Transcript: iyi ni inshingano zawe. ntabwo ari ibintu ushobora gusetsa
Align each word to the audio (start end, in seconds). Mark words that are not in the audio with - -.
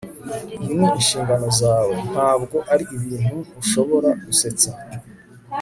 iyi 0.61 0.73
ni 0.79 0.87
inshingano 0.99 1.47
zawe. 1.59 1.95
ntabwo 2.11 2.57
ari 2.73 2.83
ibintu 2.97 3.37
ushobora 3.61 4.09
gusetsa 4.25 4.71